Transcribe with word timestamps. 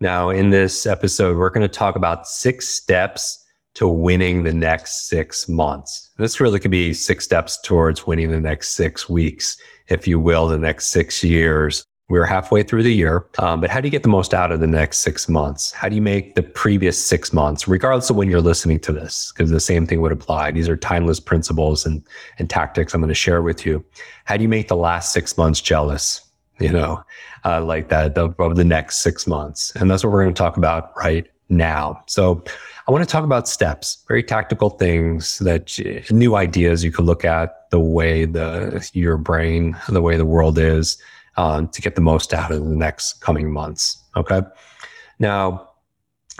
Now, 0.00 0.28
in 0.28 0.50
this 0.50 0.84
episode, 0.84 1.38
we're 1.38 1.50
going 1.50 1.66
to 1.66 1.68
talk 1.68 1.96
about 1.96 2.26
six 2.26 2.68
steps 2.68 3.42
to 3.74 3.88
winning 3.88 4.42
the 4.42 4.52
next 4.52 5.08
six 5.08 5.48
months. 5.48 6.10
This 6.18 6.38
really 6.38 6.60
could 6.60 6.70
be 6.70 6.92
six 6.92 7.24
steps 7.24 7.58
towards 7.62 8.06
winning 8.06 8.30
the 8.30 8.40
next 8.40 8.70
six 8.70 9.08
weeks, 9.08 9.56
if 9.88 10.06
you 10.06 10.20
will, 10.20 10.48
the 10.48 10.58
next 10.58 10.88
six 10.88 11.24
years. 11.24 11.84
We're 12.08 12.26
halfway 12.26 12.62
through 12.62 12.84
the 12.84 12.94
year, 12.94 13.26
um, 13.38 13.60
but 13.60 13.70
how 13.70 13.80
do 13.80 13.88
you 13.88 13.90
get 13.90 14.02
the 14.02 14.08
most 14.08 14.32
out 14.32 14.52
of 14.52 14.60
the 14.60 14.66
next 14.66 14.98
six 14.98 15.28
months? 15.28 15.72
How 15.72 15.88
do 15.88 15.96
you 15.96 16.02
make 16.02 16.34
the 16.36 16.42
previous 16.42 17.02
six 17.02 17.32
months, 17.32 17.66
regardless 17.66 18.10
of 18.10 18.16
when 18.16 18.30
you're 18.30 18.40
listening 18.40 18.78
to 18.80 18.92
this? 18.92 19.32
Because 19.32 19.50
the 19.50 19.58
same 19.58 19.86
thing 19.86 20.00
would 20.02 20.12
apply. 20.12 20.52
These 20.52 20.68
are 20.68 20.76
timeless 20.76 21.20
principles 21.20 21.84
and, 21.84 22.06
and 22.38 22.48
tactics 22.48 22.94
I'm 22.94 23.00
going 23.00 23.08
to 23.08 23.14
share 23.14 23.42
with 23.42 23.66
you. 23.66 23.84
How 24.24 24.36
do 24.36 24.42
you 24.42 24.48
make 24.48 24.68
the 24.68 24.76
last 24.76 25.12
six 25.12 25.36
months 25.36 25.60
jealous? 25.60 26.25
You 26.58 26.70
know, 26.70 27.02
uh, 27.44 27.62
like 27.62 27.88
that 27.88 28.16
over 28.16 28.54
the 28.54 28.64
next 28.64 28.98
six 28.98 29.26
months. 29.26 29.72
And 29.76 29.90
that's 29.90 30.02
what 30.04 30.12
we're 30.12 30.22
going 30.22 30.34
to 30.34 30.38
talk 30.38 30.56
about 30.56 30.92
right 30.96 31.26
now. 31.48 32.02
So 32.06 32.42
I 32.88 32.92
want 32.92 33.02
to 33.04 33.10
talk 33.10 33.24
about 33.24 33.48
steps, 33.48 34.04
very 34.08 34.22
tactical 34.22 34.70
things 34.70 35.38
that 35.40 35.78
new 36.10 36.36
ideas 36.36 36.84
you 36.84 36.92
could 36.92 37.04
look 37.04 37.24
at 37.24 37.70
the 37.70 37.80
way 37.80 38.24
the 38.24 38.88
your 38.92 39.16
brain, 39.16 39.76
the 39.88 40.02
way 40.02 40.16
the 40.16 40.24
world 40.24 40.58
is, 40.58 40.98
um, 41.36 41.68
to 41.68 41.82
get 41.82 41.94
the 41.94 42.00
most 42.00 42.32
out 42.32 42.50
of 42.50 42.64
the 42.64 42.76
next 42.76 43.20
coming 43.20 43.52
months. 43.52 44.02
Okay. 44.16 44.42
Now, 45.18 45.70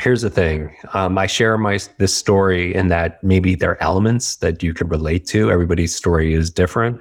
here's 0.01 0.23
the 0.23 0.31
thing. 0.31 0.75
Um, 0.95 1.19
I 1.19 1.27
share 1.27 1.57
my 1.59 1.79
this 1.99 2.15
story 2.15 2.75
in 2.75 2.89
that 2.89 3.23
maybe 3.23 3.55
there 3.55 3.73
are 3.73 3.83
elements 3.83 4.37
that 4.37 4.63
you 4.63 4.75
could 4.75 4.91
relate 4.91 5.27
to. 5.29 5.51
Everybody's 5.51 5.95
story 5.95 6.35
is 6.35 6.51
different. 6.51 7.01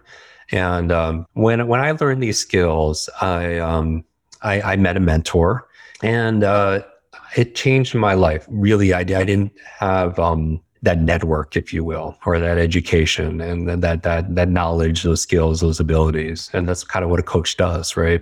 And 0.52 0.92
um, 0.92 1.26
when 1.34 1.68
when 1.68 1.80
I 1.80 1.92
learned 1.92 2.22
these 2.22 2.40
skills, 2.40 3.10
I 3.22 3.58
um, 3.58 4.04
I, 4.42 4.62
I, 4.62 4.76
met 4.76 4.96
a 4.96 5.00
mentor, 5.00 5.68
and 6.04 6.44
uh, 6.44 6.82
it 7.36 7.56
changed 7.56 7.96
my 7.96 8.14
life. 8.14 8.46
Really, 8.50 8.94
I, 8.94 9.00
I 9.00 9.04
didn't 9.04 9.54
have 9.80 10.20
um, 10.20 10.62
that 10.84 11.00
network, 11.00 11.58
if 11.58 11.74
you 11.74 11.84
will, 11.84 12.16
or 12.26 12.40
that 12.40 12.58
education 12.58 13.42
and 13.42 13.68
that 13.68 14.04
that 14.04 14.36
that 14.36 14.50
knowledge, 14.50 15.04
those 15.04 15.22
skills, 15.22 15.62
those 15.62 15.80
abilities, 15.80 16.50
and 16.54 16.70
that's 16.70 16.84
kind 16.84 17.04
of 17.04 17.10
what 17.10 17.20
a 17.20 17.24
coach 17.24 17.58
does, 17.58 17.98
right? 17.98 18.22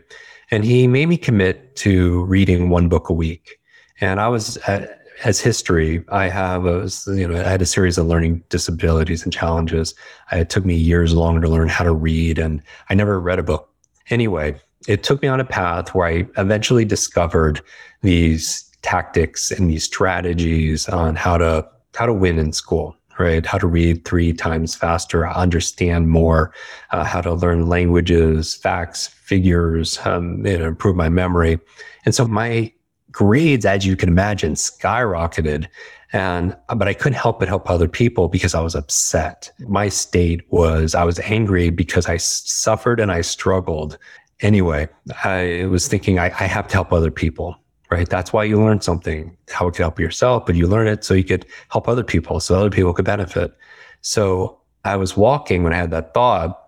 And 0.50 0.64
he 0.64 0.88
made 0.88 1.08
me 1.08 1.18
commit 1.18 1.76
to 1.78 2.24
reading 2.26 2.70
one 2.70 2.88
book 2.88 3.10
a 3.10 3.14
week, 3.14 3.60
and 4.00 4.22
I 4.22 4.30
was. 4.30 4.58
At, 4.68 5.03
as 5.24 5.40
history, 5.40 6.04
I 6.10 6.28
have 6.28 6.66
a, 6.66 6.90
you 7.08 7.28
know, 7.28 7.40
I 7.40 7.48
had 7.48 7.62
a 7.62 7.66
series 7.66 7.98
of 7.98 8.08
learning 8.08 8.44
disabilities 8.50 9.24
and 9.24 9.32
challenges. 9.32 9.94
It 10.32 10.50
took 10.50 10.66
me 10.66 10.76
years 10.76 11.14
longer 11.14 11.42
to 11.42 11.50
learn 11.50 11.70
how 11.70 11.84
to 11.84 11.94
read, 11.94 12.40
and 12.40 12.62
I 12.90 12.94
never 12.94 13.20
read 13.20 13.40
a 13.40 13.44
book. 13.44 13.70
Anyway, 14.10 14.60
it 14.88 15.04
took 15.04 15.22
me 15.22 15.28
on 15.28 15.40
a 15.40 15.46
path 15.46 15.94
where 15.94 16.08
I 16.08 16.28
eventually 16.38 16.86
discovered 16.86 17.62
these 18.02 18.70
tactics 18.82 19.50
and 19.50 19.70
these 19.70 19.86
strategies 19.86 20.90
on 20.90 21.16
how 21.16 21.38
to 21.38 21.68
how 21.96 22.06
to 22.06 22.14
win 22.14 22.38
in 22.38 22.52
school 22.52 22.96
right 23.18 23.46
how 23.46 23.58
to 23.58 23.68
read 23.68 24.04
three 24.04 24.34
times 24.34 24.76
faster 24.76 25.28
understand 25.30 26.10
more 26.10 26.54
uh, 26.92 27.04
how 27.04 27.22
to 27.22 27.34
learn 27.34 27.68
languages 27.70 28.56
facts 28.56 29.08
figures 29.08 30.00
um, 30.06 30.46
improve 30.46 30.96
my 30.96 31.08
memory 31.08 31.60
and 32.06 32.14
so 32.14 32.28
my 32.28 32.72
grades, 33.14 33.66
as 33.66 33.86
you 33.86 33.96
can 33.96 34.10
imagine, 34.10 34.56
skyrocketed. 34.56 35.68
And, 36.12 36.56
uh, 36.68 36.76
but 36.76 36.88
I 36.88 36.94
couldn't 36.94 37.18
help 37.18 37.40
but 37.40 37.48
help 37.48 37.70
other 37.70 37.88
people 37.88 38.28
because 38.28 38.54
I 38.54 38.62
was 38.62 38.76
upset. 38.76 39.52
My 39.60 39.88
state 39.90 40.42
was, 40.52 40.94
I 40.94 41.06
was 41.06 41.20
angry 41.22 41.70
because 41.70 42.08
I 42.08 42.18
suffered 42.18 43.00
and 43.00 43.12
I 43.12 43.22
struggled. 43.22 43.98
Anyway, 44.42 44.90
I 45.24 45.66
was 45.70 45.88
thinking 45.88 46.20
I, 46.20 46.26
I 46.26 46.46
have 46.46 46.68
to 46.68 46.74
help 46.74 46.92
other 46.92 47.10
people, 47.10 47.56
right? 47.90 48.10
That's 48.10 48.34
why 48.34 48.44
you 48.44 48.62
learn 48.62 48.82
something, 48.82 49.36
how 49.50 49.68
it 49.68 49.72
could 49.72 49.84
help 49.84 50.00
yourself, 50.00 50.46
but 50.46 50.56
you 50.56 50.68
learn 50.68 50.88
it 50.88 51.04
so 51.04 51.14
you 51.14 51.24
could 51.24 51.46
help 51.70 51.88
other 51.88 52.04
people, 52.04 52.40
so 52.40 52.56
other 52.56 52.70
people 52.70 52.94
could 52.94 53.06
benefit. 53.06 53.54
So 54.02 54.60
I 54.84 54.98
was 54.98 55.16
walking 55.16 55.64
when 55.64 55.74
I 55.74 55.78
had 55.78 55.92
that 55.92 56.14
thought 56.14 56.60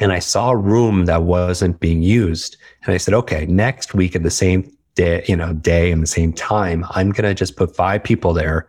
and 0.00 0.12
I 0.12 0.18
saw 0.18 0.50
a 0.50 0.56
room 0.56 1.06
that 1.06 1.22
wasn't 1.22 1.80
being 1.80 2.02
used. 2.02 2.56
And 2.84 2.94
I 2.94 2.98
said, 2.98 3.14
okay, 3.14 3.46
next 3.46 3.94
week 3.94 4.16
at 4.16 4.24
the 4.24 4.30
same 4.30 4.70
day, 4.94 5.24
you 5.26 5.36
know, 5.36 5.52
day 5.54 5.90
and 5.90 6.02
the 6.02 6.06
same 6.06 6.32
time, 6.32 6.84
I'm 6.90 7.10
going 7.10 7.28
to 7.28 7.34
just 7.34 7.56
put 7.56 7.74
five 7.74 8.02
people 8.02 8.32
there 8.32 8.68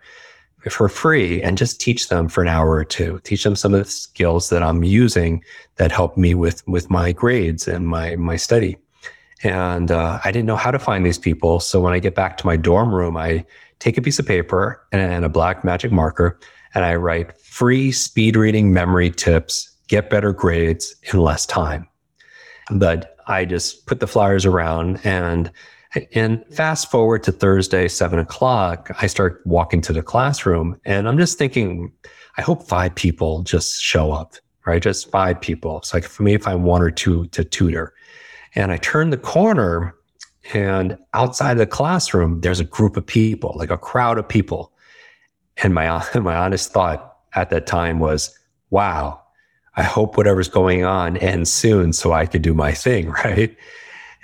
for 0.70 0.90
free 0.90 1.42
and 1.44 1.58
just 1.58 1.80
teach 1.80 2.10
them 2.10 2.28
for 2.28 2.42
an 2.42 2.48
hour 2.48 2.72
or 2.72 2.86
two, 2.86 3.20
teach 3.24 3.44
them 3.44 3.56
some 3.56 3.74
of 3.74 3.84
the 3.84 3.90
skills 3.90 4.50
that 4.50 4.64
I'm 4.64 4.84
using 4.84 5.44
that 5.76 5.92
help 5.92 6.18
me 6.18 6.34
with, 6.34 6.68
with 6.68 6.90
my 6.90 7.12
grades 7.12 7.68
and 7.68 7.88
my, 7.88 8.16
my 8.16 8.36
study. 8.36 8.78
And 9.44 9.92
uh, 9.92 10.20
I 10.24 10.32
didn't 10.32 10.48
know 10.48 10.56
how 10.56 10.72
to 10.72 10.80
find 10.80 11.06
these 11.06 11.20
people. 11.20 11.60
So 11.60 11.80
when 11.80 11.94
I 11.94 12.00
get 12.00 12.16
back 12.16 12.38
to 12.38 12.48
my 12.48 12.58
dorm 12.58 12.94
room, 12.94 13.16
I 13.16 13.46
take 13.80 13.98
a 13.98 14.02
piece 14.02 14.18
of 14.18 14.26
paper 14.26 14.84
and 14.92 15.24
a 15.24 15.30
black 15.30 15.64
magic 15.64 15.92
marker 15.92 16.40
and 16.74 16.84
I 16.84 16.96
write 16.96 17.38
free 17.38 17.92
speed 17.92 18.36
reading 18.36 18.74
memory 18.74 19.12
tips, 19.12 19.72
get 19.88 20.10
better 20.10 20.34
grades 20.34 20.96
in 21.14 21.20
less 21.20 21.46
time. 21.46 21.88
But 22.72 23.18
I 23.28 23.46
just 23.46 23.86
put 23.86 24.00
the 24.00 24.08
flyers 24.08 24.46
around 24.46 25.00
and 25.04 25.52
and 26.14 26.44
fast 26.52 26.92
forward 26.92 27.24
to 27.24 27.32
Thursday, 27.32 27.88
seven 27.88 28.20
o'clock, 28.20 28.92
I 29.02 29.08
start 29.08 29.42
walking 29.46 29.82
to 29.82 29.94
the 29.94 30.04
classroom 30.04 30.80
and 30.86 31.08
I'm 31.08 31.18
just 31.18 31.38
thinking, 31.38 31.92
I 32.38 32.42
hope 32.42 32.68
five 32.68 32.96
people 32.96 33.44
just 33.44 33.82
show 33.82 34.12
up, 34.12 34.36
right? 34.66 34.82
Just 34.82 35.10
five 35.10 35.40
people. 35.40 35.82
So 35.84 36.02
for 36.02 36.24
me, 36.24 36.34
if 36.34 36.48
I'm 36.48 36.64
one 36.64 36.82
or 36.82 36.92
two 36.92 37.28
to 37.28 37.44
tutor. 37.44 37.94
And 38.56 38.72
I 38.72 38.78
turn 38.78 39.10
the 39.10 39.18
corner 39.18 39.96
and 40.54 40.98
outside 41.14 41.54
of 41.54 41.58
the 41.58 41.66
classroom, 41.66 42.42
there's 42.42 42.60
a 42.60 42.66
group 42.66 42.98
of 42.98 43.06
people, 43.06 43.54
like 43.56 43.72
a 43.72 43.78
crowd 43.78 44.18
of 44.18 44.28
people. 44.28 44.72
And 45.58 45.74
my, 45.74 46.04
my 46.20 46.36
honest 46.36 46.72
thought 46.72 47.18
at 47.34 47.50
that 47.50 47.68
time 47.68 48.00
was, 48.00 48.38
wow, 48.70 49.22
I 49.76 49.84
hope 49.84 50.18
whatever's 50.18 50.48
going 50.48 50.84
on 50.84 51.18
ends 51.18 51.52
soon 51.52 51.94
so 51.94 52.14
I 52.14 52.26
could 52.26 52.42
do 52.42 52.54
my 52.54 52.72
thing, 52.74 53.10
right? 53.26 53.56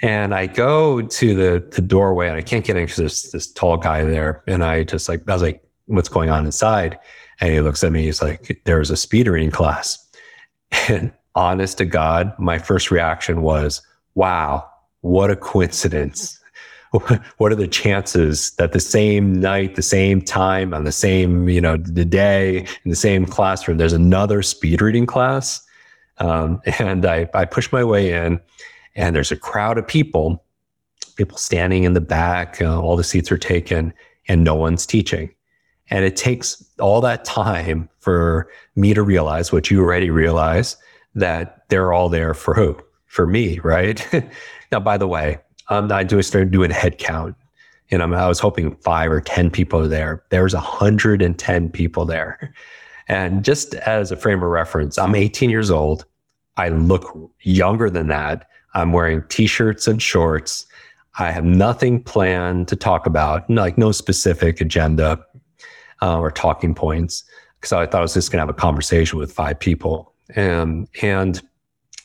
And 0.01 0.33
I 0.33 0.47
go 0.47 1.01
to 1.01 1.35
the, 1.35 1.65
the 1.71 1.81
doorway 1.81 2.27
and 2.27 2.37
I 2.37 2.41
can't 2.41 2.65
get 2.65 2.75
in 2.75 2.83
because 2.83 2.97
there's 2.97 3.31
this 3.31 3.51
tall 3.51 3.77
guy 3.77 4.03
there. 4.03 4.43
And 4.47 4.63
I 4.63 4.83
just 4.83 5.07
like, 5.07 5.27
I 5.29 5.33
was 5.33 5.41
like, 5.43 5.63
what's 5.85 6.09
going 6.09 6.29
on 6.29 6.45
inside? 6.45 6.97
And 7.39 7.53
he 7.53 7.61
looks 7.61 7.83
at 7.83 7.91
me, 7.91 8.03
he's 8.03 8.21
like, 8.21 8.61
there's 8.65 8.89
a 8.89 8.97
speed 8.97 9.27
reading 9.27 9.51
class. 9.51 9.97
And 10.87 11.11
honest 11.35 11.77
to 11.79 11.85
God, 11.85 12.33
my 12.39 12.57
first 12.57 12.91
reaction 12.91 13.41
was, 13.41 13.81
wow, 14.15 14.69
what 15.01 15.29
a 15.29 15.35
coincidence. 15.35 16.39
what 16.91 17.51
are 17.51 17.55
the 17.55 17.67
chances 17.67 18.51
that 18.55 18.71
the 18.71 18.79
same 18.79 19.39
night, 19.39 19.75
the 19.75 19.81
same 19.81 20.21
time, 20.21 20.73
on 20.73 20.85
the 20.85 20.91
same, 20.91 21.49
you 21.49 21.59
know, 21.59 21.77
the 21.77 22.05
day 22.05 22.59
in 22.59 22.89
the 22.89 22.95
same 22.95 23.25
classroom, 23.25 23.77
there's 23.77 23.93
another 23.93 24.41
speed 24.41 24.81
reading 24.81 25.05
class? 25.05 25.61
Um, 26.17 26.61
and 26.79 27.05
I, 27.05 27.29
I 27.33 27.45
push 27.45 27.71
my 27.71 27.83
way 27.83 28.13
in 28.13 28.39
and 28.95 29.15
there's 29.15 29.31
a 29.31 29.37
crowd 29.37 29.77
of 29.77 29.87
people, 29.87 30.43
people 31.15 31.37
standing 31.37 31.83
in 31.83 31.93
the 31.93 32.01
back, 32.01 32.61
uh, 32.61 32.81
all 32.81 32.95
the 32.95 33.03
seats 33.03 33.31
are 33.31 33.37
taken, 33.37 33.93
and 34.27 34.43
no 34.43 34.55
one's 34.55 34.85
teaching. 34.85 35.33
And 35.89 36.05
it 36.05 36.15
takes 36.15 36.63
all 36.79 37.01
that 37.01 37.25
time 37.25 37.89
for 37.99 38.49
me 38.75 38.93
to 38.93 39.03
realize 39.03 39.51
what 39.51 39.69
you 39.69 39.81
already 39.81 40.09
realize 40.09 40.77
that 41.15 41.67
they're 41.69 41.91
all 41.91 42.09
there 42.09 42.33
for 42.33 42.53
who? 42.53 42.77
For 43.07 43.27
me, 43.27 43.59
right? 43.59 44.07
now, 44.71 44.79
by 44.79 44.97
the 44.97 45.07
way, 45.07 45.39
I'm 45.69 45.87
not 45.87 46.07
doing 46.07 46.23
started 46.23 46.51
doing 46.51 46.71
a 46.71 46.75
head 46.75 46.97
count. 46.97 47.35
You 47.89 47.97
know, 47.97 48.13
I 48.13 48.27
was 48.27 48.39
hoping 48.39 48.75
five 48.77 49.11
or 49.11 49.19
10 49.19 49.51
people 49.51 49.87
there. 49.87 50.23
There's 50.29 50.53
110 50.53 51.69
people 51.69 52.05
there. 52.05 52.53
And 53.07 53.43
just 53.43 53.73
as 53.73 54.09
a 54.13 54.15
frame 54.15 54.41
of 54.41 54.49
reference, 54.49 54.97
I'm 54.97 55.15
18 55.15 55.49
years 55.49 55.69
old. 55.69 56.05
I 56.55 56.69
look 56.69 57.11
younger 57.41 57.89
than 57.89 58.07
that. 58.07 58.47
I'm 58.73 58.93
wearing 58.93 59.23
t-shirts 59.29 59.87
and 59.87 60.01
shorts. 60.01 60.65
I 61.19 61.31
have 61.31 61.43
nothing 61.43 62.01
planned 62.01 62.67
to 62.69 62.75
talk 62.75 63.05
about, 63.05 63.49
like 63.49 63.77
no 63.77 63.91
specific 63.91 64.61
agenda 64.61 65.23
uh, 66.01 66.19
or 66.19 66.31
talking 66.31 66.73
points, 66.73 67.23
because 67.59 67.73
I 67.73 67.85
thought 67.85 67.99
I 67.99 68.01
was 68.01 68.13
just 68.13 68.31
going 68.31 68.37
to 68.37 68.43
have 68.43 68.49
a 68.49 68.53
conversation 68.53 69.19
with 69.19 69.31
five 69.31 69.59
people. 69.59 70.13
And, 70.35 70.87
and 71.01 71.41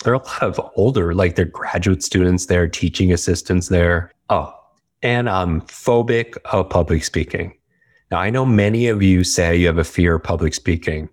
there 0.03 0.13
are 0.13 0.17
a 0.17 0.25
lot 0.25 0.43
of 0.43 0.61
older, 0.77 1.15
like 1.15 1.37
they're 1.37 1.45
graduate 1.45 2.03
students 2.03 2.47
there, 2.47 2.69
teaching 2.69 3.13
assistants 3.13 3.69
there. 3.69 4.13
Oh, 4.29 4.53
and 5.03 5.31
I'm 5.31 5.61
phobic 5.63 6.37
of 6.47 6.69
public 6.69 7.05
speaking. 7.05 7.57
Now, 8.11 8.19
I 8.19 8.31
know 8.31 8.45
many 8.45 8.89
of 8.89 9.03
you 9.03 9.25
say 9.25 9.57
you 9.57 9.67
have 9.67 9.79
a 9.79 9.85
fear 9.85 10.17
of 10.17 10.23
public 10.23 10.55
speaking. 10.55 11.09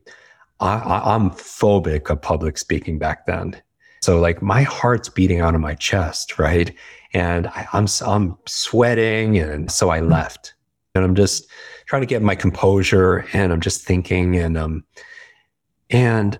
I, 0.59 1.15
am 1.15 1.31
phobic 1.31 2.09
of 2.09 2.21
public 2.21 2.57
speaking 2.57 2.97
back 2.97 3.25
then. 3.25 3.61
So, 4.03 4.19
like, 4.19 4.41
my 4.41 4.63
heart's 4.63 5.07
beating 5.07 5.39
out 5.39 5.55
of 5.55 5.61
my 5.61 5.75
chest, 5.75 6.37
right? 6.37 6.75
And 7.13 7.47
I, 7.47 7.67
I'm, 7.71 7.87
I'm 8.05 8.37
sweating. 8.45 9.37
And 9.37 9.71
so 9.71 9.89
I 9.91 10.01
left. 10.01 10.55
And 10.93 11.05
I'm 11.05 11.15
just 11.15 11.47
trying 11.85 12.01
to 12.01 12.05
get 12.05 12.21
my 12.21 12.35
composure 12.35 13.25
and 13.33 13.53
I'm 13.53 13.61
just 13.61 13.81
thinking 13.81 14.35
and 14.35 14.57
um 14.57 14.83
and 15.89 16.39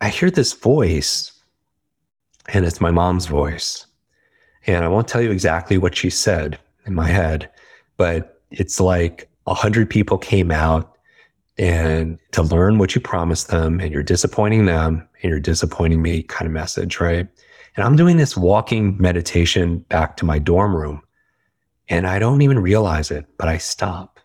I 0.00 0.08
hear 0.08 0.30
this 0.30 0.52
voice 0.52 1.32
and 2.48 2.64
it's 2.64 2.80
my 2.80 2.90
mom's 2.90 3.26
voice. 3.26 3.86
And 4.66 4.84
I 4.84 4.88
won't 4.88 5.08
tell 5.08 5.22
you 5.22 5.30
exactly 5.30 5.78
what 5.78 5.96
she 5.96 6.10
said 6.10 6.58
in 6.86 6.94
my 6.94 7.08
head, 7.08 7.50
but 7.96 8.42
it's 8.50 8.80
like 8.80 9.30
a 9.46 9.54
hundred 9.54 9.88
people 9.88 10.18
came 10.18 10.50
out 10.50 10.91
and 11.58 12.18
to 12.32 12.42
learn 12.42 12.78
what 12.78 12.94
you 12.94 13.00
promised 13.00 13.48
them 13.48 13.80
and 13.80 13.92
you're 13.92 14.02
disappointing 14.02 14.66
them 14.66 15.06
and 15.22 15.30
you're 15.30 15.40
disappointing 15.40 16.00
me 16.00 16.22
kind 16.22 16.46
of 16.46 16.52
message, 16.52 17.00
right? 17.00 17.28
And 17.76 17.84
I'm 17.84 17.96
doing 17.96 18.16
this 18.16 18.36
walking 18.36 18.96
meditation 19.00 19.78
back 19.78 20.16
to 20.18 20.24
my 20.24 20.38
dorm 20.38 20.74
room 20.74 21.02
and 21.88 22.06
I 22.06 22.18
don't 22.18 22.42
even 22.42 22.58
realize 22.58 23.10
it, 23.10 23.26
but 23.38 23.48
I 23.48 23.58
stop. 23.58 24.18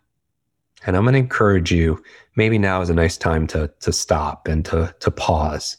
And 0.85 0.95
I'm 0.95 1.03
going 1.03 1.13
to 1.13 1.19
encourage 1.19 1.71
you, 1.71 2.01
maybe 2.35 2.57
now 2.57 2.81
is 2.81 2.89
a 2.89 2.93
nice 2.93 3.17
time 3.17 3.47
to, 3.47 3.71
to 3.81 3.91
stop 3.91 4.47
and 4.47 4.63
to, 4.65 4.93
to 4.99 5.11
pause. 5.11 5.77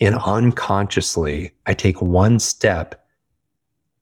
And 0.00 0.14
unconsciously, 0.14 1.52
I 1.66 1.74
take 1.74 2.00
one 2.00 2.38
step 2.38 3.06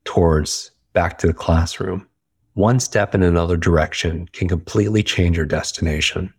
towards 0.05 0.71
back 0.93 1.19
to 1.19 1.27
the 1.27 1.35
classroom. 1.35 2.06
One 2.55 2.81
step 2.81 3.15
in 3.15 3.23
another 3.23 3.56
direction 3.56 4.29
can 4.32 4.47
completely 4.47 5.03
change 5.03 5.37
your 5.37 5.47
destination. 5.47 6.32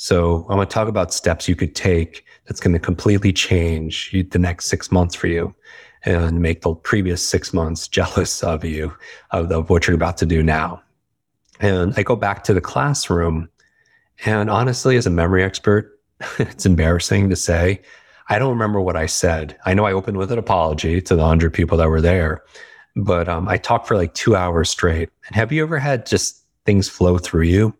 So 0.00 0.46
I'm 0.48 0.58
going 0.58 0.68
to 0.68 0.72
talk 0.72 0.86
about 0.86 1.12
steps 1.12 1.48
you 1.48 1.56
could 1.56 1.74
take 1.74 2.24
that's 2.46 2.60
going 2.60 2.72
to 2.72 2.78
completely 2.78 3.32
change 3.32 4.12
the 4.12 4.38
next 4.38 4.66
six 4.66 4.92
months 4.92 5.16
for 5.16 5.26
you 5.26 5.52
and 6.04 6.40
make 6.40 6.60
the 6.60 6.72
previous 6.72 7.20
six 7.20 7.52
months 7.52 7.88
jealous 7.98 8.44
of 8.44 8.64
you 8.64 8.94
of, 9.32 9.50
of 9.50 9.70
what 9.70 9.88
you're 9.88 9.96
about 9.96 10.16
to 10.18 10.24
do 10.24 10.40
now. 10.40 10.80
And 11.58 11.94
I 11.96 12.04
go 12.04 12.14
back 12.14 12.44
to 12.44 12.54
the 12.54 12.60
classroom. 12.60 13.48
And 14.24 14.48
honestly, 14.48 14.96
as 14.96 15.04
a 15.04 15.10
memory 15.10 15.42
expert, 15.42 15.98
it's 16.38 16.64
embarrassing 16.64 17.28
to 17.30 17.34
say, 17.36 17.82
I 18.28 18.38
don't 18.38 18.50
remember 18.50 18.80
what 18.80 18.94
I 18.94 19.06
said. 19.06 19.58
I 19.66 19.74
know 19.74 19.84
I 19.84 19.92
opened 19.92 20.16
with 20.16 20.30
an 20.30 20.38
apology 20.38 21.00
to 21.00 21.16
the 21.16 21.22
100 21.22 21.52
people 21.52 21.76
that 21.76 21.88
were 21.88 22.00
there, 22.00 22.44
but 22.94 23.28
um, 23.28 23.48
I 23.48 23.56
talked 23.56 23.88
for 23.88 23.96
like 23.96 24.14
two 24.14 24.36
hours 24.36 24.70
straight. 24.70 25.10
And 25.26 25.34
have 25.34 25.50
you 25.50 25.64
ever 25.64 25.80
had 25.80 26.06
just 26.06 26.44
things 26.64 26.88
flow 26.88 27.18
through 27.18 27.46
you? 27.46 27.74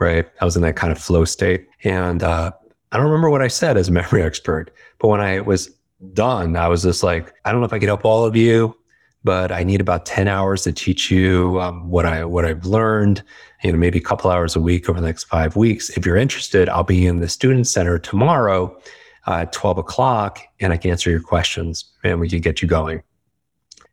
Right. 0.00 0.26
I 0.40 0.44
was 0.44 0.56
in 0.56 0.62
that 0.62 0.76
kind 0.76 0.92
of 0.92 0.98
flow 0.98 1.24
state. 1.24 1.68
And 1.84 2.22
uh, 2.22 2.52
I 2.92 2.96
don't 2.96 3.06
remember 3.06 3.30
what 3.30 3.42
I 3.42 3.48
said 3.48 3.76
as 3.76 3.88
a 3.88 3.92
memory 4.00 4.22
expert, 4.22 4.70
but 4.98 5.08
when 5.08 5.20
I 5.20 5.40
was 5.40 5.70
done, 6.12 6.56
I 6.56 6.68
was 6.68 6.82
just 6.82 7.02
like, 7.02 7.32
I 7.44 7.52
don't 7.52 7.60
know 7.60 7.66
if 7.66 7.72
I 7.72 7.78
could 7.78 7.88
help 7.88 8.04
all 8.04 8.24
of 8.24 8.36
you 8.36 8.76
but 9.24 9.50
I 9.50 9.64
need 9.64 9.80
about 9.80 10.04
10 10.04 10.28
hours 10.28 10.62
to 10.62 10.72
teach 10.72 11.10
you 11.10 11.60
um, 11.60 11.88
what 11.88 12.04
I 12.04 12.24
what 12.24 12.44
I've 12.44 12.66
learned, 12.66 13.22
you 13.62 13.72
know, 13.72 13.78
maybe 13.78 13.98
a 13.98 14.02
couple 14.02 14.30
hours 14.30 14.54
a 14.54 14.60
week 14.60 14.88
over 14.88 15.00
the 15.00 15.06
next 15.06 15.24
five 15.24 15.56
weeks. 15.56 15.88
If 15.90 16.04
you're 16.04 16.18
interested, 16.18 16.68
I'll 16.68 16.84
be 16.84 17.06
in 17.06 17.20
the 17.20 17.28
student 17.28 17.66
center 17.66 17.98
tomorrow 17.98 18.78
uh, 19.26 19.38
at 19.40 19.52
12 19.52 19.78
o'clock 19.78 20.40
and 20.60 20.72
I 20.72 20.76
can 20.76 20.90
answer 20.90 21.10
your 21.10 21.22
questions 21.22 21.86
and 22.04 22.20
we 22.20 22.28
can 22.28 22.40
get 22.40 22.60
you 22.60 22.68
going. 22.68 23.02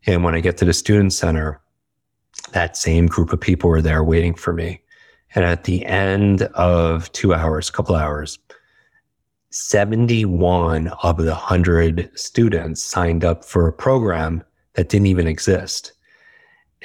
And 0.06 0.24
when 0.24 0.36
I 0.36 0.42
get 0.42 0.57
to 0.57 0.65
the 0.65 0.74
student 0.74 1.13
center, 1.13 1.62
that 2.51 2.75
same 2.75 3.07
group 3.07 3.31
of 3.31 3.39
people 3.39 3.69
were 3.69 3.81
there 3.81 4.04
waiting 4.04 4.33
for 4.33 4.51
me. 4.51 4.81
And 5.36 5.45
at 5.45 5.63
the 5.63 5.86
end 5.86 6.44
of 6.54 7.12
two 7.13 7.33
hours, 7.33 7.69
a 7.69 7.72
couple 7.72 7.95
hours, 7.95 8.39
71 9.51 10.88
of 10.88 11.18
the 11.18 11.31
100 11.31 12.12
students 12.18 12.83
signed 12.83 13.24
up 13.24 13.44
for 13.44 13.68
a 13.68 13.74
program 13.74 14.44
that 14.74 14.89
didn't 14.89 15.07
even 15.07 15.28
exist. 15.28 15.94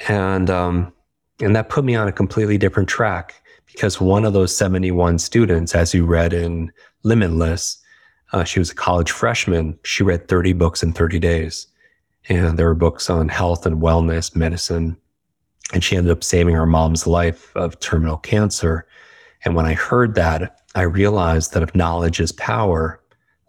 And, 0.07 0.49
um, 0.49 0.93
and 1.39 1.55
that 1.55 1.69
put 1.69 1.85
me 1.85 1.95
on 1.95 2.07
a 2.07 2.11
completely 2.11 2.57
different 2.57 2.89
track 2.89 3.41
because 3.65 4.01
one 4.01 4.25
of 4.25 4.33
those 4.33 4.55
71 4.55 5.19
students, 5.19 5.75
as 5.75 5.93
you 5.93 6.05
read 6.05 6.33
in 6.33 6.71
Limitless, 7.03 7.77
uh, 8.33 8.43
she 8.43 8.59
was 8.59 8.71
a 8.71 8.75
college 8.75 9.11
freshman. 9.11 9.77
She 9.83 10.03
read 10.03 10.27
30 10.27 10.53
books 10.53 10.83
in 10.83 10.93
30 10.93 11.19
days. 11.19 11.67
And 12.29 12.59
there 12.59 12.67
were 12.67 12.75
books 12.75 13.09
on 13.09 13.29
health 13.29 13.65
and 13.65 13.81
wellness, 13.81 14.35
medicine. 14.35 14.97
And 15.73 15.83
she 15.83 15.95
ended 15.97 16.11
up 16.11 16.23
saving 16.23 16.55
her 16.55 16.65
mom's 16.65 17.05
life 17.07 17.55
of 17.55 17.79
terminal 17.79 18.17
cancer. 18.17 18.87
And 19.43 19.55
when 19.55 19.65
I 19.65 19.73
heard 19.73 20.15
that, 20.15 20.61
I 20.75 20.83
realized 20.83 21.53
that 21.53 21.63
if 21.63 21.75
knowledge 21.75 22.19
is 22.19 22.31
power, 22.31 23.01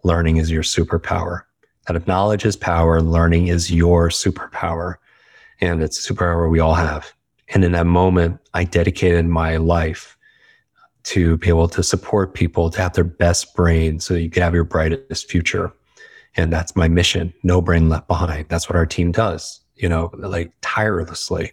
learning 0.03 0.38
is 0.38 0.50
your 0.50 0.62
superpower 0.62 1.43
that 1.88 1.97
if 1.97 2.06
knowledge 2.06 2.44
is 2.44 2.55
power, 2.55 3.00
learning 3.00 3.49
is 3.49 3.73
your 3.73 4.11
superpower. 4.11 4.97
And 5.61 5.82
it's 5.82 6.09
a 6.09 6.12
superpower 6.12 6.49
we 6.49 6.61
all 6.61 6.75
have. 6.75 7.12
And 7.49 7.65
in 7.65 7.73
that 7.73 7.87
moment, 7.87 8.38
I 8.53 8.64
dedicated 8.64 9.25
my 9.25 9.56
life 9.56 10.17
to 11.05 11.38
be 11.38 11.49
able 11.49 11.69
to 11.69 11.82
support 11.82 12.35
people 12.35 12.69
to 12.71 12.82
have 12.82 12.93
their 12.93 13.05
best 13.05 13.56
brain 13.56 13.99
so 14.00 14.14
you 14.14 14.29
can 14.29 14.43
have 14.43 14.55
your 14.55 14.64
brightest 14.64 15.31
future. 15.31 15.73
And 16.37 16.53
that's 16.53 16.76
my 16.76 16.88
mission. 16.88 17.32
No 17.43 17.62
brain 17.62 17.88
left 17.88 18.06
behind. 18.06 18.50
That's 18.50 18.69
what 18.69 18.76
our 18.76 18.87
team 18.87 19.11
does, 19.11 19.61
you 19.75 19.88
know, 19.88 20.11
like 20.19 20.53
tirelessly. 20.61 21.53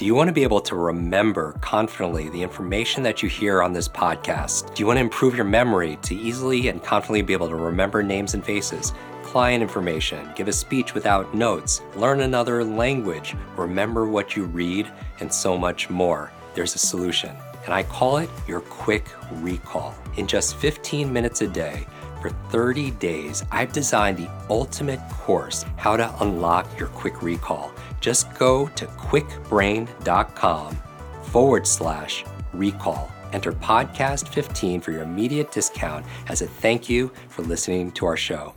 Do 0.00 0.06
you 0.06 0.14
want 0.14 0.28
to 0.28 0.32
be 0.32 0.44
able 0.44 0.62
to 0.62 0.76
remember 0.76 1.52
confidently 1.60 2.30
the 2.30 2.42
information 2.42 3.02
that 3.02 3.22
you 3.22 3.28
hear 3.28 3.62
on 3.62 3.74
this 3.74 3.86
podcast? 3.86 4.74
Do 4.74 4.80
you 4.80 4.86
want 4.86 4.96
to 4.96 5.02
improve 5.02 5.34
your 5.34 5.44
memory 5.44 5.98
to 6.04 6.14
easily 6.14 6.68
and 6.68 6.82
confidently 6.82 7.20
be 7.20 7.34
able 7.34 7.50
to 7.50 7.54
remember 7.54 8.02
names 8.02 8.32
and 8.32 8.42
faces, 8.42 8.94
client 9.22 9.60
information, 9.60 10.32
give 10.34 10.48
a 10.48 10.54
speech 10.54 10.94
without 10.94 11.34
notes, 11.34 11.82
learn 11.96 12.22
another 12.22 12.64
language, 12.64 13.36
remember 13.58 14.06
what 14.06 14.34
you 14.34 14.46
read, 14.46 14.90
and 15.20 15.30
so 15.30 15.58
much 15.58 15.90
more? 15.90 16.32
There's 16.54 16.74
a 16.74 16.78
solution, 16.78 17.36
and 17.66 17.74
I 17.74 17.82
call 17.82 18.16
it 18.16 18.30
your 18.48 18.62
Kwik 18.62 19.04
Recall. 19.42 19.94
In 20.16 20.26
just 20.26 20.56
15 20.56 21.12
minutes 21.12 21.42
a 21.42 21.46
day, 21.46 21.86
for 22.22 22.30
30 22.50 22.92
days, 22.92 23.44
I've 23.50 23.72
designed 23.72 24.16
the 24.16 24.30
ultimate 24.48 25.00
course, 25.10 25.66
How 25.76 25.96
to 25.98 26.14
Unlock 26.22 26.78
Your 26.78 26.88
Kwik 26.88 27.20
Recall. 27.20 27.70
Just 28.00 28.32
go 28.34 28.66
to 28.68 28.86
kwikbrain.com 28.86 30.76
forward 31.24 31.66
slash 31.66 32.24
recall. 32.52 33.10
Enter 33.32 33.52
podcast 33.52 34.28
15 34.28 34.80
for 34.80 34.90
your 34.90 35.02
immediate 35.02 35.52
discount 35.52 36.04
as 36.28 36.42
a 36.42 36.46
thank 36.46 36.88
you 36.88 37.12
for 37.28 37.42
listening 37.42 37.92
to 37.92 38.06
our 38.06 38.16
show. 38.16 38.54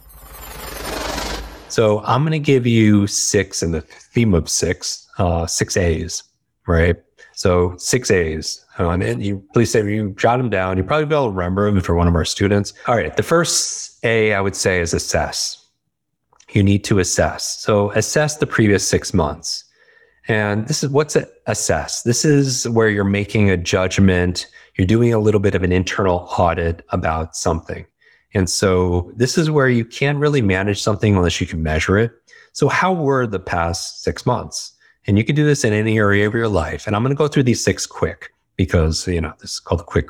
So 1.67 2.01
I'm 2.03 2.21
going 2.21 2.31
to 2.33 2.39
give 2.39 2.67
you 2.67 3.07
six 3.07 3.63
in 3.63 3.71
the 3.71 3.81
theme 3.81 4.33
of 4.33 4.49
six, 4.49 5.07
uh, 5.17 5.45
six 5.47 5.75
A's, 5.75 6.23
right? 6.67 6.95
So 7.33 7.75
six 7.77 8.11
A's. 8.11 8.63
and 8.77 9.23
you 9.23 9.43
please 9.53 9.71
say 9.71 9.83
you 9.91 10.11
jot 10.11 10.37
them 10.37 10.49
down. 10.49 10.77
You 10.77 10.83
probably 10.83 11.05
be 11.05 11.15
able 11.15 11.25
to 11.25 11.31
remember 11.31 11.65
them 11.65 11.77
if 11.77 11.87
you're 11.87 11.97
one 11.97 12.07
of 12.07 12.15
our 12.15 12.25
students. 12.25 12.73
All 12.87 12.95
right. 12.95 13.15
The 13.15 13.23
first 13.23 14.03
A 14.03 14.33
I 14.33 14.41
would 14.41 14.55
say 14.55 14.81
is 14.81 14.93
assess 14.93 15.62
you 16.55 16.63
need 16.63 16.83
to 16.85 16.99
assess. 16.99 17.59
So 17.59 17.91
assess 17.91 18.37
the 18.37 18.47
previous 18.47 18.87
six 18.87 19.13
months. 19.13 19.63
And 20.27 20.67
this 20.67 20.83
is 20.83 20.89
what's 20.89 21.17
assess. 21.47 22.03
This 22.03 22.23
is 22.23 22.67
where 22.69 22.89
you're 22.89 23.03
making 23.03 23.49
a 23.49 23.57
judgment. 23.57 24.47
You're 24.77 24.87
doing 24.87 25.13
a 25.13 25.19
little 25.19 25.41
bit 25.41 25.55
of 25.55 25.63
an 25.63 25.71
internal 25.71 26.29
audit 26.37 26.85
about 26.89 27.35
something. 27.35 27.85
And 28.33 28.49
so 28.49 29.11
this 29.15 29.37
is 29.37 29.51
where 29.51 29.69
you 29.69 29.85
can't 29.85 30.17
really 30.17 30.41
manage 30.41 30.81
something 30.81 31.15
unless 31.15 31.41
you 31.41 31.47
can 31.47 31.61
measure 31.61 31.97
it. 31.97 32.11
So 32.53 32.67
how 32.67 32.93
were 32.93 33.27
the 33.27 33.39
past 33.39 34.03
six 34.03 34.25
months? 34.25 34.73
And 35.05 35.17
you 35.17 35.23
can 35.23 35.35
do 35.35 35.45
this 35.45 35.63
in 35.63 35.73
any 35.73 35.97
area 35.97 36.25
of 36.25 36.33
your 36.33 36.47
life. 36.47 36.87
And 36.87 36.95
I'm 36.95 37.03
going 37.03 37.13
to 37.13 37.17
go 37.17 37.27
through 37.27 37.43
these 37.43 37.63
six 37.63 37.85
quick 37.85 38.31
because, 38.55 39.07
you 39.07 39.19
know, 39.19 39.33
this 39.39 39.53
is 39.53 39.59
called 39.59 39.81
a 39.81 39.83
quick, 39.83 40.09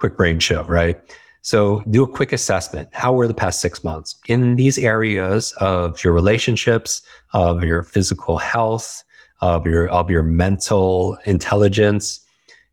Kwik 0.00 0.16
Brain 0.16 0.38
show, 0.38 0.64
right? 0.64 1.00
So 1.44 1.82
do 1.90 2.02
a 2.02 2.08
quick 2.08 2.32
assessment. 2.32 2.88
How 2.92 3.12
were 3.12 3.28
the 3.28 3.34
past 3.34 3.60
six 3.60 3.84
months 3.84 4.16
in 4.28 4.56
these 4.56 4.78
areas 4.78 5.52
of 5.58 6.02
your 6.02 6.14
relationships, 6.14 7.02
of 7.34 7.62
your 7.62 7.82
physical 7.82 8.38
health, 8.38 9.04
of 9.42 9.66
your 9.66 9.88
of 9.88 10.08
your 10.08 10.22
mental 10.22 11.18
intelligence, 11.26 12.20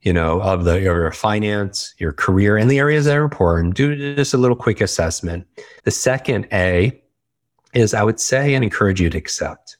you 0.04 0.14
know, 0.14 0.42
of 0.42 0.64
the 0.64 0.80
your 0.80 1.12
finance, 1.12 1.94
your 1.98 2.14
career, 2.14 2.56
and 2.56 2.72
the 2.72 2.80
areas 2.80 3.04
that 3.06 3.18
are 3.18 3.26
important. 3.26 3.76
Do 3.76 4.16
just 4.16 4.34
a 4.34 4.38
little 4.38 4.56
quick 4.56 4.80
assessment. 4.80 5.46
The 5.84 5.92
second 5.92 6.48
A 6.54 6.98
is 7.74 7.94
I 7.94 8.04
would 8.04 8.22
say 8.22 8.54
and 8.54 8.64
encourage 8.64 9.02
you 9.02 9.10
to 9.10 9.18
accept. 9.18 9.76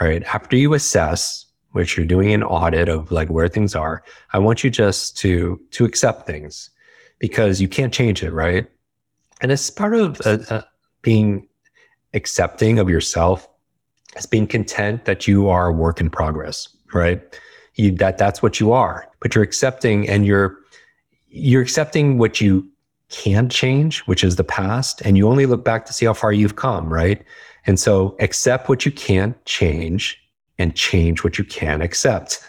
All 0.00 0.08
right. 0.08 0.24
After 0.24 0.56
you 0.56 0.72
assess, 0.72 1.44
which 1.72 1.98
you're 1.98 2.06
doing 2.06 2.32
an 2.32 2.42
audit 2.42 2.88
of 2.88 3.12
like 3.12 3.28
where 3.28 3.48
things 3.48 3.74
are, 3.74 4.02
I 4.32 4.38
want 4.38 4.64
you 4.64 4.70
just 4.70 5.18
to 5.18 5.60
to 5.72 5.84
accept 5.84 6.26
things 6.26 6.70
because 7.22 7.60
you 7.60 7.68
can't 7.68 7.94
change 7.94 8.24
it, 8.24 8.32
right? 8.32 8.66
And 9.40 9.52
it's 9.52 9.70
part 9.70 9.94
of 9.94 10.20
uh, 10.26 10.38
uh, 10.50 10.62
being 11.02 11.46
accepting 12.14 12.80
of 12.80 12.90
yourself 12.90 13.48
as 14.16 14.26
being 14.26 14.46
content 14.46 15.04
that 15.04 15.28
you 15.28 15.48
are 15.48 15.68
a 15.68 15.72
work 15.72 16.00
in 16.00 16.10
progress, 16.10 16.68
right? 16.92 17.22
You, 17.76 17.92
that 17.92 18.18
that's 18.18 18.42
what 18.42 18.58
you 18.58 18.72
are, 18.72 19.08
but 19.20 19.36
you're 19.36 19.44
accepting 19.44 20.08
and 20.08 20.26
you're 20.26 20.58
you're 21.28 21.62
accepting 21.62 22.18
what 22.18 22.40
you 22.40 22.68
can't 23.08 23.52
change, 23.52 24.00
which 24.00 24.24
is 24.24 24.34
the 24.34 24.44
past, 24.44 25.00
and 25.02 25.16
you 25.16 25.28
only 25.28 25.46
look 25.46 25.64
back 25.64 25.86
to 25.86 25.92
see 25.92 26.04
how 26.04 26.14
far 26.14 26.32
you've 26.32 26.56
come, 26.56 26.92
right? 26.92 27.24
And 27.66 27.78
so 27.78 28.16
accept 28.18 28.68
what 28.68 28.84
you 28.84 28.90
can't 28.90 29.42
change 29.44 30.18
and 30.58 30.74
change 30.74 31.22
what 31.22 31.38
you 31.38 31.44
can 31.44 31.82
accept. 31.82 32.40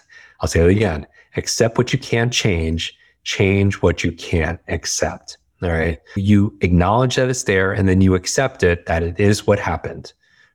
I'll 0.41 0.49
say 0.49 0.61
it 0.61 0.69
again. 0.69 1.05
Accept 1.37 1.77
what 1.77 1.93
you 1.93 1.99
can 1.99 2.31
change, 2.31 2.97
change 3.23 3.75
what 3.75 4.03
you 4.03 4.11
can't 4.11 4.59
accept. 4.67 5.37
All 5.61 5.69
right. 5.69 5.99
You 6.15 6.57
acknowledge 6.61 7.15
that 7.15 7.29
it's 7.29 7.43
there 7.43 7.71
and 7.71 7.87
then 7.87 8.01
you 8.01 8.15
accept 8.15 8.63
it 8.63 8.85
that 8.85 9.01
it 9.03 9.19
is 9.19 9.47
what 9.47 9.59
happened. 9.59 10.11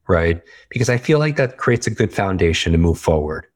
Right. 0.07 0.43
Because 0.71 0.89
I 0.89 0.97
feel 0.97 1.19
like 1.19 1.37
that 1.37 1.59
creates 1.59 1.87
a 1.87 1.91
good 1.91 2.13
foundation 2.13 2.73
to 2.73 2.79
move 2.79 2.99
forward. 2.99 3.47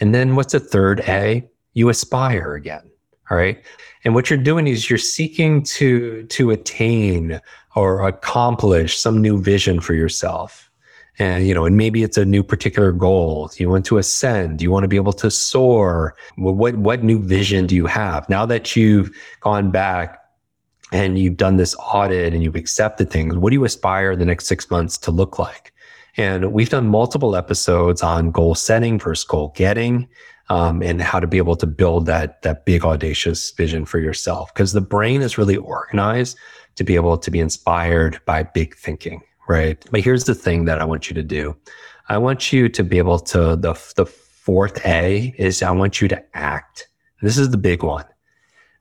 And 0.00 0.14
then 0.14 0.36
what's 0.36 0.52
the 0.52 0.60
third 0.60 1.00
A? 1.00 1.48
You 1.74 1.88
aspire 1.88 2.54
again. 2.54 2.90
All 3.30 3.36
right. 3.36 3.62
And 4.04 4.14
what 4.14 4.28
you're 4.28 4.38
doing 4.38 4.66
is 4.66 4.90
you're 4.90 4.98
seeking 4.98 5.62
to, 5.62 6.24
to 6.24 6.50
attain 6.50 7.40
or 7.74 8.06
accomplish 8.06 8.98
some 8.98 9.20
new 9.20 9.40
vision 9.40 9.80
for 9.80 9.94
yourself. 9.94 10.70
And, 11.18 11.46
you 11.46 11.54
know, 11.54 11.64
and 11.64 11.76
maybe 11.76 12.02
it's 12.02 12.16
a 12.16 12.24
new 12.24 12.42
particular 12.42 12.90
goal. 12.90 13.50
You 13.56 13.68
want 13.68 13.86
to 13.86 13.98
ascend. 13.98 14.60
You 14.60 14.70
want 14.70 14.82
to 14.82 14.88
be 14.88 14.96
able 14.96 15.12
to 15.14 15.30
soar. 15.30 16.16
Well, 16.36 16.54
what, 16.54 16.76
what 16.76 17.04
new 17.04 17.22
vision 17.22 17.66
do 17.66 17.76
you 17.76 17.86
have 17.86 18.28
now 18.28 18.44
that 18.46 18.74
you've 18.74 19.14
gone 19.40 19.70
back 19.70 20.18
and 20.92 21.18
you've 21.18 21.36
done 21.36 21.56
this 21.56 21.76
audit 21.78 22.34
and 22.34 22.42
you've 22.42 22.56
accepted 22.56 23.10
things? 23.10 23.36
What 23.36 23.50
do 23.50 23.54
you 23.54 23.64
aspire 23.64 24.16
the 24.16 24.24
next 24.24 24.46
six 24.46 24.70
months 24.70 24.98
to 24.98 25.12
look 25.12 25.38
like? 25.38 25.72
And 26.16 26.52
we've 26.52 26.70
done 26.70 26.88
multiple 26.88 27.36
episodes 27.36 28.02
on 28.02 28.30
goal 28.30 28.54
setting 28.54 28.98
versus 28.98 29.24
goal 29.24 29.52
getting. 29.54 30.08
Um, 30.50 30.82
and 30.82 31.00
how 31.00 31.20
to 31.20 31.26
be 31.26 31.38
able 31.38 31.56
to 31.56 31.66
build 31.66 32.04
that 32.04 32.42
that 32.42 32.66
big 32.66 32.84
audacious 32.84 33.50
vision 33.52 33.86
for 33.86 33.98
yourself 33.98 34.52
because 34.52 34.74
the 34.74 34.82
brain 34.82 35.22
is 35.22 35.38
really 35.38 35.56
organized 35.56 36.36
to 36.74 36.84
be 36.84 36.96
able 36.96 37.16
to 37.16 37.30
be 37.30 37.40
inspired 37.40 38.20
by 38.26 38.42
big 38.42 38.76
thinking 38.76 39.22
right? 39.48 39.84
But 39.90 40.00
here's 40.00 40.24
the 40.24 40.34
thing 40.34 40.64
that 40.64 40.80
i 40.80 40.84
want 40.84 41.08
you 41.08 41.14
to 41.14 41.22
do. 41.22 41.56
I 42.08 42.18
want 42.18 42.52
you 42.52 42.68
to 42.68 42.84
be 42.84 42.98
able 42.98 43.18
to 43.20 43.56
the 43.56 43.72
the 43.96 44.06
fourth 44.06 44.84
a 44.84 45.34
is 45.38 45.62
i 45.62 45.70
want 45.70 46.00
you 46.00 46.08
to 46.08 46.36
act. 46.36 46.88
This 47.22 47.38
is 47.38 47.50
the 47.50 47.58
big 47.58 47.82
one 47.82 48.04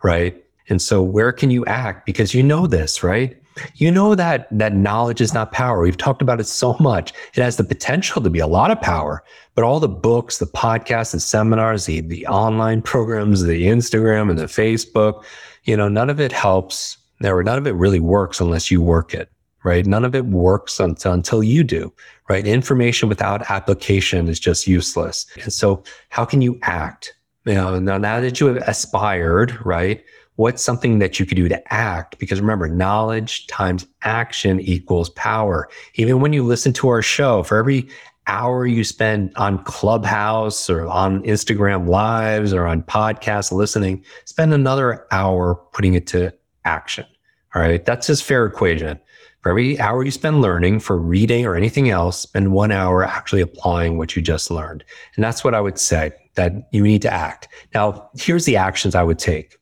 right? 0.04 0.38
And 0.70 0.82
so 0.82 1.02
where 1.02 1.32
can 1.32 1.50
you 1.50 1.66
act? 1.66 2.06
Because 2.06 2.34
you 2.34 2.44
know 2.44 2.68
this 2.68 3.02
right? 3.04 3.40
You 3.76 3.92
know 3.92 4.16
that 4.16 4.48
that 4.52 4.76
knowledge 4.76 5.22
is 5.22 5.34
not 5.34 5.52
power. 5.52 5.82
We've 5.82 5.98
talked 5.98 6.24
about 6.24 6.40
it 6.40 6.46
so 6.46 6.76
much. 6.80 7.14
It 7.36 7.42
has 7.42 7.58
the 7.58 7.64
potential 7.64 8.22
to 8.22 8.30
be 8.30 8.40
a 8.40 8.48
lot 8.48 8.72
of 8.72 8.82
power, 8.82 9.24
but 9.54 9.64
all 9.64 9.80
the 9.80 9.88
books, 9.88 10.40
the 10.40 10.48
podcasts, 10.48 11.12
the 11.12 11.20
seminars, 11.20 11.86
the 11.86 12.02
the 12.02 12.26
online 12.28 12.82
programs, 12.82 13.44
the 13.44 13.64
Instagram 13.64 14.30
and 14.30 14.40
the 14.40 14.46
Facebook, 14.46 15.24
you 15.66 15.78
know, 15.78 15.88
none 15.88 16.10
of 16.10 16.20
it 16.20 16.32
helps 16.32 16.98
or 17.24 17.44
none 17.44 17.60
of 17.60 17.68
it 17.68 17.74
really 17.74 18.00
works 18.00 18.40
unless 18.40 18.72
you 18.72 18.82
work 18.82 19.14
it, 19.14 19.32
right? 19.64 19.86
None 19.86 20.06
of 20.06 20.16
it 20.16 20.26
works 20.26 20.80
until, 20.80 21.14
until 21.14 21.44
you 21.44 21.64
do, 21.64 21.92
right? 22.30 22.46
Information 22.46 23.10
without 23.10 23.50
application 23.50 24.28
is 24.28 24.40
just 24.40 24.68
useless. 24.68 25.26
And 25.42 25.54
so 25.54 25.84
how 26.10 26.26
can 26.26 26.42
you 26.42 26.60
act? 26.64 27.16
You 27.46 27.56
know, 27.56 27.80
now, 27.80 27.98
now 27.98 28.20
that 28.22 28.40
you 28.40 28.48
have 28.48 28.58
aspired, 28.68 29.58
right? 29.66 30.04
What's 30.36 30.64
something 30.64 31.00
that 31.00 31.20
you 31.20 31.26
could 31.26 31.36
do 31.36 31.48
to 31.50 31.74
act? 31.74 32.18
Because 32.18 32.42
remember, 32.42 32.68
knowledge 32.68 33.46
times 33.48 33.86
action 34.02 34.60
equals 34.60 35.10
power. 35.12 35.70
Even 35.96 36.22
when 36.22 36.34
you 36.34 36.44
listen 36.44 36.74
to 36.74 36.88
our 36.90 37.02
show, 37.02 37.44
for 37.44 37.58
every 37.58 37.88
hour 38.28 38.66
you 38.66 38.84
spend 38.84 39.32
on 39.36 39.64
Clubhouse 39.64 40.70
or 40.70 40.88
on 40.88 41.22
Instagram 41.24 41.88
lives 41.88 42.54
or 42.54 42.66
on 42.66 42.82
podcasts 42.84 43.52
listening, 43.52 44.04
spend 44.26 44.54
another 44.54 45.06
hour 45.12 45.56
putting 45.74 45.94
it 45.94 46.08
to 46.08 46.34
action. 46.66 47.06
All 47.54 47.62
right. 47.62 47.84
That's 47.86 48.08
just 48.08 48.24
fair 48.24 48.46
equation. 48.46 49.00
For 49.44 49.50
every 49.50 49.78
hour 49.78 50.06
you 50.06 50.12
spend 50.12 50.42
learning 50.42 50.80
for 50.80 50.98
reading 50.98 51.46
or 51.46 51.56
anything 51.56 51.90
else, 51.90 52.18
spend 52.18 52.54
one 52.54 52.72
hour 52.72 53.04
actually 53.04 53.42
applying 53.42 53.98
what 53.98 54.16
you 54.16 54.22
just 54.22 54.50
learned. 54.50 54.86
And 55.16 55.24
that's 55.24 55.44
what 55.44 55.54
I 55.54 55.60
would 55.60 55.78
say 55.78 56.14
that 56.36 56.54
you 56.72 56.82
need 56.82 57.02
to 57.02 57.14
act. 57.14 57.50
Now, 57.74 58.10
here's 58.18 58.46
the 58.46 58.56
actions 58.56 58.96
I 58.96 59.04
would 59.04 59.20
take 59.20 59.58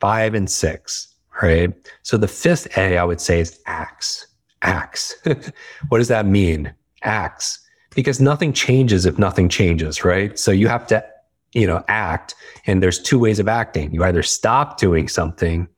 five 0.00 0.34
and 0.34 0.50
six, 0.50 1.14
right? 1.40 1.72
So 2.02 2.16
the 2.16 2.26
fifth 2.26 2.76
A 2.76 2.98
I 2.98 3.04
would 3.04 3.20
say 3.20 3.38
is 3.38 3.60
acts. 3.66 4.26
Acts. 4.62 5.14
what 5.88 5.98
does 5.98 6.08
that 6.08 6.26
mean? 6.26 6.74
Acts. 7.02 7.60
Because 7.94 8.20
nothing 8.20 8.52
changes 8.52 9.06
if 9.06 9.18
nothing 9.18 9.48
changes, 9.48 10.04
right? 10.04 10.36
So 10.36 10.50
you 10.50 10.66
have 10.66 10.84
to, 10.88 11.04
you 11.52 11.68
know, 11.68 11.84
act. 11.86 12.34
And 12.66 12.82
there's 12.82 13.00
two 13.00 13.20
ways 13.20 13.38
of 13.38 13.46
acting. 13.46 13.94
You 13.94 14.02
either 14.02 14.24
stop 14.24 14.78
doing 14.78 15.06
something 15.06 15.68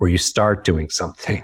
or 0.00 0.08
you 0.08 0.18
start 0.18 0.64
doing 0.64 0.90
something, 0.90 1.42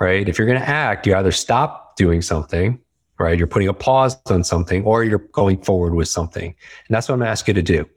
right? 0.00 0.28
If 0.28 0.38
you're 0.38 0.46
going 0.46 0.60
to 0.60 0.68
act, 0.68 1.06
you 1.06 1.14
either 1.14 1.32
stop 1.32 1.96
doing 1.96 2.22
something, 2.22 2.78
right? 3.18 3.38
You're 3.38 3.46
putting 3.46 3.68
a 3.68 3.74
pause 3.74 4.16
on 4.26 4.44
something 4.44 4.84
or 4.84 5.04
you're 5.04 5.26
going 5.32 5.62
forward 5.62 5.94
with 5.94 6.08
something. 6.08 6.46
And 6.46 6.94
that's 6.94 7.08
what 7.08 7.14
I'm 7.14 7.22
asking 7.22 7.56
you 7.56 7.62
to 7.62 7.84
do. 7.84 7.88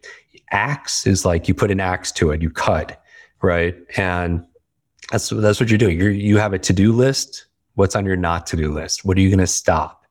Axe 0.51 1.05
is 1.05 1.25
like 1.25 1.47
you 1.47 1.53
put 1.53 1.71
an 1.71 1.79
axe 1.79 2.11
to 2.13 2.31
it, 2.31 2.41
you 2.41 2.49
cut 2.49 2.99
right? 3.41 3.75
And 3.97 4.45
that's 5.11 5.29
that's 5.29 5.59
what 5.59 5.69
you're 5.69 5.77
doing. 5.77 5.99
You 5.99 6.09
you 6.09 6.37
have 6.37 6.53
a 6.53 6.59
to 6.59 6.73
do 6.73 6.91
list. 6.91 7.45
What's 7.75 7.95
on 7.95 8.05
your 8.05 8.15
not 8.15 8.45
to 8.47 8.57
do 8.57 8.73
list? 8.73 9.05
What 9.05 9.17
are 9.17 9.21
you 9.21 9.29
going 9.29 9.39
to 9.39 9.47
stop? 9.47 10.05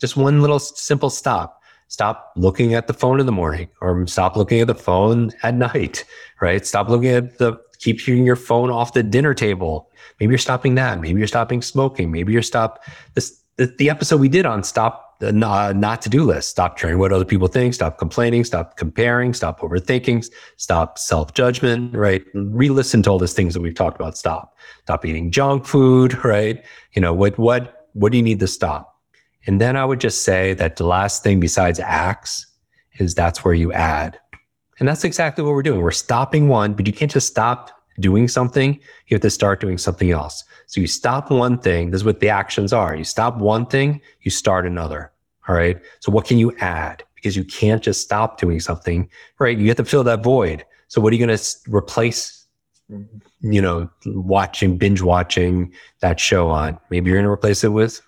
Just 0.00 0.16
one 0.16 0.40
little 0.40 0.60
simple 0.60 1.10
stop. 1.10 1.60
Stop 1.88 2.32
looking 2.36 2.74
at 2.74 2.86
the 2.86 2.92
phone 2.92 3.18
in 3.18 3.26
the 3.26 3.32
morning, 3.32 3.68
or 3.80 4.06
stop 4.06 4.36
looking 4.36 4.60
at 4.60 4.66
the 4.66 4.74
phone 4.74 5.30
at 5.42 5.54
night. 5.54 6.04
Right? 6.40 6.64
Stop 6.64 6.88
looking 6.88 7.10
at 7.10 7.38
the 7.38 7.58
keep 7.78 8.00
hearing 8.00 8.24
your 8.24 8.36
phone 8.36 8.70
off 8.70 8.92
the 8.92 9.02
dinner 9.02 9.34
table. 9.34 9.90
Maybe 10.20 10.30
you're 10.30 10.38
stopping 10.38 10.74
that. 10.76 11.00
Maybe 11.00 11.18
you're 11.18 11.28
stopping 11.28 11.62
smoking. 11.62 12.10
Maybe 12.10 12.32
you're 12.32 12.42
stop 12.42 12.84
this 13.14 13.42
the, 13.56 13.90
episode 13.90 14.20
we 14.20 14.28
did 14.28 14.46
on 14.46 14.62
stop 14.62 15.16
uh, 15.20 15.32
the 15.32 15.46
uh, 15.46 15.72
not 15.72 16.00
to 16.02 16.08
do 16.08 16.22
list. 16.22 16.48
Stop 16.48 16.78
caring 16.78 16.98
what 16.98 17.12
other 17.12 17.24
people 17.24 17.48
think. 17.48 17.74
Stop 17.74 17.98
complaining. 17.98 18.44
Stop 18.44 18.76
comparing. 18.76 19.34
Stop 19.34 19.60
overthinking. 19.60 20.30
Stop 20.56 20.98
self 20.98 21.34
judgment. 21.34 21.94
Right. 21.94 22.24
Re 22.34 22.68
listen 22.68 23.02
to 23.02 23.10
all 23.10 23.18
these 23.18 23.32
things 23.32 23.54
that 23.54 23.60
we've 23.60 23.74
talked 23.74 24.00
about. 24.00 24.16
Stop. 24.16 24.56
Stop 24.82 25.04
eating 25.04 25.30
junk 25.30 25.66
food. 25.66 26.16
Right. 26.28 26.64
You 26.92 27.00
know 27.00 27.14
what? 27.14 27.38
What? 27.38 27.88
What 27.94 28.12
do 28.12 28.18
you 28.18 28.22
need 28.22 28.38
to 28.40 28.46
stop? 28.46 28.94
And 29.46 29.60
then 29.60 29.76
I 29.76 29.84
would 29.84 29.98
just 29.98 30.22
say 30.22 30.52
that 30.54 30.76
the 30.76 30.84
last 30.86 31.22
thing 31.22 31.40
besides 31.40 31.80
acts 31.80 32.46
is 32.98 33.14
that's 33.14 33.44
where 33.44 33.54
you 33.54 33.72
add. 33.72 34.18
And 34.78 34.88
that's 34.88 35.04
exactly 35.04 35.44
what 35.44 35.54
we're 35.54 35.62
doing. 35.62 35.80
We're 35.80 35.90
stopping 35.90 36.48
one, 36.48 36.74
but 36.74 36.86
you 36.86 36.92
can't 36.92 37.10
just 37.10 37.26
stop 37.26 37.70
doing 38.00 38.28
something. 38.28 38.74
You 39.06 39.14
have 39.14 39.22
to 39.22 39.30
start 39.30 39.60
doing 39.60 39.78
something 39.78 40.10
else. 40.10 40.44
So 40.66 40.80
you 40.80 40.86
stop 40.86 41.30
one 41.30 41.58
thing. 41.58 41.90
This 41.90 42.00
is 42.00 42.04
what 42.04 42.20
the 42.20 42.28
actions 42.28 42.72
are. 42.72 42.94
You 42.94 43.04
stop 43.04 43.38
one 43.38 43.66
thing, 43.66 44.00
you 44.20 44.30
start 44.30 44.66
another. 44.66 45.12
All 45.48 45.54
right. 45.54 45.80
So 46.00 46.12
what 46.12 46.26
can 46.26 46.38
you 46.38 46.54
add? 46.58 47.02
Because 47.14 47.36
you 47.36 47.42
can't 47.42 47.82
just 47.82 48.02
stop 48.02 48.38
doing 48.38 48.60
something, 48.60 49.08
right? 49.38 49.58
You 49.58 49.66
have 49.68 49.78
to 49.78 49.84
fill 49.84 50.04
that 50.04 50.22
void. 50.22 50.64
So 50.86 51.00
what 51.00 51.12
are 51.12 51.16
you 51.16 51.26
going 51.26 51.36
to 51.36 51.56
replace, 51.68 52.46
you 53.40 53.60
know, 53.60 53.90
watching, 54.06 54.78
binge 54.78 55.02
watching 55.02 55.72
that 56.00 56.20
show 56.20 56.48
on? 56.48 56.78
Maybe 56.90 57.10
you're 57.10 57.16
going 57.16 57.24
to 57.24 57.32
replace 57.32 57.64
it 57.64 57.70
with 57.70 58.00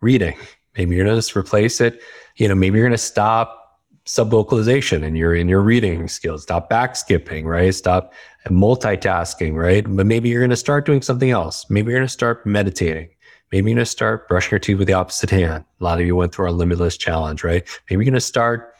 reading. 0.00 0.36
Maybe 0.76 0.96
you're 0.96 1.04
going 1.04 1.14
to 1.14 1.18
just 1.18 1.36
replace 1.36 1.80
it. 1.80 2.00
You 2.36 2.48
know, 2.48 2.54
maybe 2.54 2.78
you're 2.78 2.86
going 2.86 2.92
to 2.92 2.98
stop 2.98 3.65
subvocalization 4.06 5.02
in 5.02 5.16
your 5.16 5.34
in 5.34 5.48
your 5.48 5.60
reading 5.60 6.08
skills. 6.08 6.42
Stop 6.42 6.68
back 6.68 6.96
skipping, 6.96 7.46
right? 7.46 7.74
Stop 7.74 8.12
multitasking, 8.48 9.54
right? 9.54 9.84
But 9.88 10.06
maybe 10.06 10.28
you're 10.28 10.40
going 10.40 10.50
to 10.50 10.56
start 10.56 10.86
doing 10.86 11.02
something 11.02 11.30
else. 11.30 11.68
Maybe 11.68 11.90
you're 11.90 11.98
going 11.98 12.06
to 12.06 12.12
start 12.12 12.46
meditating. 12.46 13.08
Maybe 13.52 13.70
you're 13.70 13.76
going 13.76 13.84
to 13.84 13.90
start 13.90 14.28
brushing 14.28 14.52
your 14.52 14.58
teeth 14.58 14.78
with 14.78 14.88
the 14.88 14.94
opposite 14.94 15.30
hand. 15.30 15.64
A 15.80 15.84
lot 15.84 16.00
of 16.00 16.06
you 16.06 16.16
went 16.16 16.34
through 16.34 16.46
our 16.46 16.52
limitless 16.52 16.96
challenge, 16.96 17.44
right? 17.44 17.66
Maybe 17.88 18.04
you're 18.04 18.10
going 18.10 18.14
to 18.14 18.20
start 18.20 18.74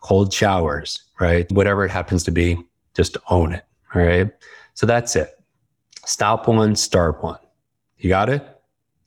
cold 0.00 0.32
showers, 0.32 1.02
right? 1.20 1.50
Whatever 1.52 1.84
it 1.84 1.90
happens 1.90 2.24
to 2.24 2.30
be, 2.30 2.58
just 2.94 3.16
own 3.28 3.52
it. 3.52 3.64
All 3.94 4.02
right. 4.02 4.30
So 4.74 4.86
that's 4.86 5.16
it. 5.16 5.38
Stop 6.06 6.48
one, 6.48 6.74
start 6.74 7.22
one. 7.22 7.38
You 7.98 8.08
got 8.08 8.28
it? 8.28 8.46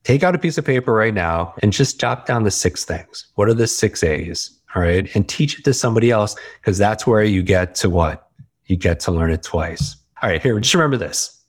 Take 0.03 0.22
out 0.22 0.36
a 0.36 0.39
piece 0.39 0.58
of 0.58 0.65
paper 0.65 0.94
right 0.94 1.13
now 1.13 1.53
and 1.63 1.72
just 1.72 2.00
jot 2.00 2.25
down 2.25 2.44
the 2.44 2.51
six 2.51 2.86
things. 2.86 3.27
What 3.36 3.48
are 3.48 3.53
the 3.53 3.68
six 3.68 4.03
A's? 4.03 4.60
All 4.75 4.82
right. 4.82 5.13
And 5.15 5.27
teach 5.27 5.60
it 5.60 5.65
to 5.65 5.74
somebody 5.74 6.12
else 6.12 6.36
because 6.60 6.77
that's 6.77 7.06
where 7.06 7.24
you 7.24 7.44
get 7.44 7.75
to 7.75 7.89
what? 7.89 8.30
You 8.65 8.75
get 8.75 9.00
to 9.01 9.12
learn 9.12 9.32
it 9.32 9.44
twice. 9.44 9.96
All 10.22 10.30
right. 10.30 10.42
Here, 10.42 10.60
just 10.60 10.74
remember 10.74 10.98
this. 10.98 11.39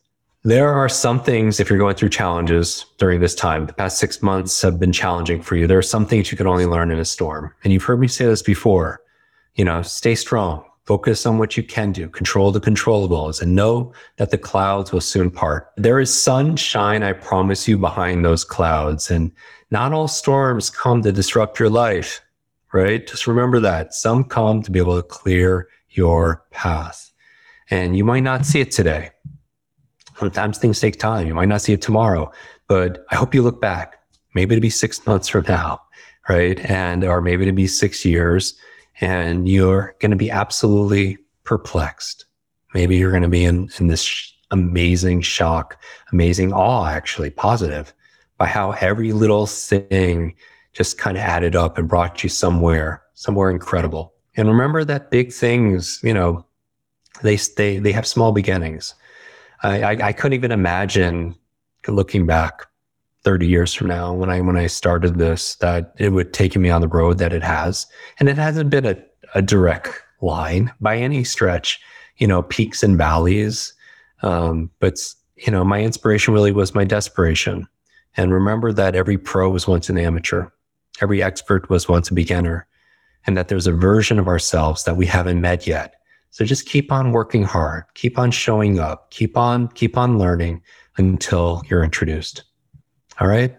There 0.46 0.68
are 0.74 0.90
some 0.90 1.22
things, 1.22 1.58
if 1.58 1.70
you're 1.70 1.78
going 1.78 1.94
through 1.94 2.10
challenges 2.10 2.84
during 2.98 3.20
this 3.20 3.34
time, 3.34 3.64
the 3.64 3.72
past 3.72 3.96
six 3.96 4.20
months 4.20 4.60
have 4.60 4.78
been 4.78 4.92
challenging 4.92 5.40
for 5.40 5.56
you. 5.56 5.66
There 5.66 5.78
are 5.78 5.82
some 5.82 6.04
things 6.04 6.30
you 6.30 6.36
can 6.36 6.46
only 6.46 6.66
learn 6.66 6.90
in 6.90 6.98
a 6.98 7.04
storm. 7.06 7.54
And 7.64 7.72
you've 7.72 7.84
heard 7.84 7.98
me 7.98 8.08
say 8.08 8.26
this 8.26 8.42
before. 8.42 9.00
You 9.54 9.64
know, 9.64 9.80
stay 9.80 10.14
strong, 10.14 10.62
focus 10.84 11.24
on 11.24 11.38
what 11.38 11.56
you 11.56 11.62
can 11.62 11.92
do, 11.92 12.10
control 12.10 12.52
the 12.52 12.60
controllables, 12.60 13.40
and 13.40 13.54
know 13.54 13.94
that 14.16 14.32
the 14.32 14.36
clouds 14.36 14.92
will 14.92 15.00
soon 15.00 15.30
part. 15.30 15.72
There 15.78 15.98
is 15.98 16.12
sunshine, 16.12 17.02
I 17.02 17.14
promise 17.14 17.66
you, 17.66 17.78
behind 17.78 18.22
those 18.22 18.44
clouds. 18.44 19.10
And 19.10 19.32
not 19.70 19.94
all 19.94 20.08
storms 20.08 20.68
come 20.68 21.00
to 21.02 21.12
disrupt 21.12 21.58
your 21.58 21.70
life. 21.70 22.20
Right? 22.74 23.06
Just 23.06 23.28
remember 23.28 23.60
that 23.60 23.94
some 23.94 24.24
come 24.24 24.60
to 24.60 24.70
be 24.70 24.80
able 24.80 25.00
to 25.00 25.06
clear 25.06 25.68
your 25.90 26.44
path. 26.50 27.12
And 27.70 27.96
you 27.96 28.04
might 28.04 28.24
not 28.24 28.44
see 28.44 28.60
it 28.60 28.72
today. 28.72 29.10
Sometimes 30.18 30.58
things 30.58 30.80
take 30.80 30.98
time. 30.98 31.28
You 31.28 31.34
might 31.34 31.48
not 31.48 31.62
see 31.62 31.72
it 31.72 31.80
tomorrow, 31.80 32.32
but 32.66 33.06
I 33.10 33.14
hope 33.14 33.32
you 33.32 33.42
look 33.42 33.60
back. 33.60 34.00
Maybe 34.34 34.56
it'll 34.56 34.62
be 34.62 34.70
six 34.70 35.06
months 35.06 35.28
from 35.28 35.44
now, 35.48 35.82
right? 36.28 36.58
And, 36.68 37.04
or 37.04 37.20
maybe 37.20 37.44
it'll 37.44 37.54
be 37.54 37.68
six 37.68 38.04
years 38.04 38.54
and 39.00 39.48
you're 39.48 39.94
going 40.00 40.10
to 40.10 40.16
be 40.16 40.30
absolutely 40.30 41.18
perplexed. 41.44 42.26
Maybe 42.74 42.96
you're 42.96 43.12
going 43.12 43.22
to 43.22 43.28
be 43.28 43.44
in, 43.44 43.70
in 43.78 43.86
this 43.86 44.32
amazing 44.50 45.20
shock, 45.20 45.80
amazing 46.12 46.52
awe, 46.52 46.86
actually 46.86 47.30
positive 47.30 47.94
by 48.36 48.46
how 48.46 48.72
every 48.72 49.12
little 49.12 49.46
thing 49.46 50.34
just 50.74 50.98
kind 50.98 51.16
of 51.16 51.22
added 51.22 51.56
up 51.56 51.78
and 51.78 51.88
brought 51.88 52.22
you 52.22 52.28
somewhere, 52.28 53.02
somewhere 53.14 53.50
incredible. 53.50 54.12
And 54.36 54.48
remember 54.48 54.84
that 54.84 55.10
big 55.10 55.32
things, 55.32 56.00
you 56.02 56.12
know, 56.12 56.44
they 57.22 57.36
they 57.56 57.78
they 57.78 57.92
have 57.92 58.06
small 58.06 58.32
beginnings. 58.32 58.94
I, 59.62 59.82
I, 59.82 60.08
I 60.08 60.12
couldn't 60.12 60.34
even 60.34 60.52
imagine 60.52 61.36
looking 61.86 62.26
back 62.26 62.66
30 63.22 63.46
years 63.46 63.72
from 63.72 63.86
now 63.86 64.12
when 64.12 64.30
I 64.30 64.40
when 64.40 64.56
I 64.56 64.66
started 64.66 65.18
this 65.18 65.54
that 65.56 65.94
it 65.98 66.10
would 66.10 66.32
take 66.32 66.56
me 66.56 66.70
on 66.70 66.80
the 66.80 66.88
road 66.88 67.18
that 67.18 67.32
it 67.32 67.42
has. 67.42 67.86
And 68.18 68.28
it 68.28 68.36
hasn't 68.36 68.70
been 68.70 68.84
a, 68.84 68.96
a 69.34 69.42
direct 69.42 70.02
line 70.20 70.72
by 70.80 70.96
any 70.96 71.24
stretch, 71.24 71.80
you 72.18 72.26
know, 72.26 72.42
peaks 72.42 72.82
and 72.82 72.98
valleys. 72.98 73.72
Um, 74.22 74.70
but 74.80 74.98
you 75.36 75.52
know, 75.52 75.64
my 75.64 75.82
inspiration 75.82 76.34
really 76.34 76.52
was 76.52 76.74
my 76.74 76.84
desperation. 76.84 77.66
And 78.16 78.32
remember 78.32 78.72
that 78.72 78.94
every 78.94 79.18
pro 79.18 79.50
was 79.50 79.66
once 79.66 79.88
an 79.88 79.98
amateur. 79.98 80.48
Every 81.00 81.22
expert 81.22 81.68
was 81.68 81.88
once 81.88 82.10
a 82.10 82.14
beginner 82.14 82.66
and 83.26 83.36
that 83.36 83.48
there's 83.48 83.66
a 83.66 83.72
version 83.72 84.18
of 84.18 84.28
ourselves 84.28 84.84
that 84.84 84.96
we 84.96 85.06
haven't 85.06 85.40
met 85.40 85.66
yet. 85.66 85.96
So 86.30 86.44
just 86.44 86.66
keep 86.66 86.90
on 86.90 87.12
working 87.12 87.44
hard, 87.44 87.84
keep 87.94 88.18
on 88.18 88.30
showing 88.30 88.78
up, 88.78 89.10
keep 89.10 89.36
on, 89.36 89.68
keep 89.68 89.96
on 89.96 90.18
learning 90.18 90.62
until 90.96 91.62
you're 91.68 91.84
introduced. 91.84 92.42
All 93.20 93.28
right. 93.28 93.56